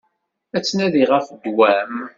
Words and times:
Ad 0.55 0.63
tnadiɣ 0.63 1.09
ɣef 1.11 1.27
ddwa-m. 1.33 1.95